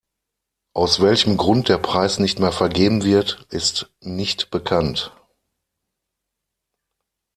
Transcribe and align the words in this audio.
Aus 0.73 0.99
welchem 0.99 1.37
Grund 1.37 1.69
der 1.69 1.77
Preis 1.77 2.17
nicht 2.17 2.39
mehr 2.39 2.51
vergeben 2.51 3.03
wird, 3.03 3.45
ist 3.51 3.91
nicht 3.99 4.49
bekannt. 4.49 5.15